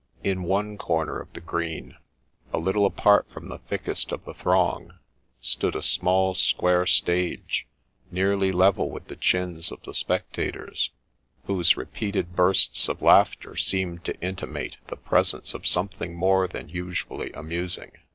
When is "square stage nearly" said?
6.33-8.51